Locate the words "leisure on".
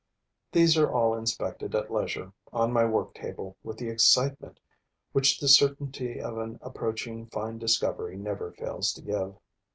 1.93-2.73